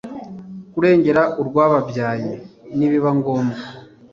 [0.71, 2.31] kurengera urwababyaye
[2.77, 3.59] nibiba ngombwa